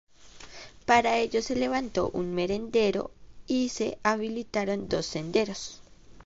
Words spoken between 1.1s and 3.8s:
ello se levantó un merendero y